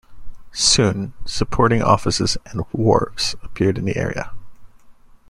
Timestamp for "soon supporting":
0.55-1.83